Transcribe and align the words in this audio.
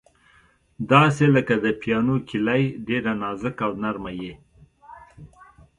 داسې 0.91 1.25
لکه 1.35 1.53
د 1.63 1.65
پیانو 1.81 2.15
کیلۍ، 2.29 2.63
ډېره 2.87 3.11
نازکه 3.21 3.63
او 3.67 3.71
نرمه 3.83 4.11
یې. 4.21 4.33